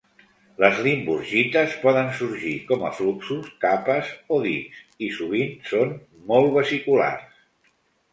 Les 0.61 0.77
limburgites 0.85 1.73
poden 1.81 2.07
sorgir 2.21 2.53
com 2.71 2.85
a 2.89 2.89
fluxos, 2.99 3.51
capes 3.65 4.09
o 4.37 4.39
dics, 4.47 4.81
i 5.09 5.11
sovint 5.19 5.53
són 5.73 5.93
molt 6.33 6.51
vesiculars. 6.57 7.29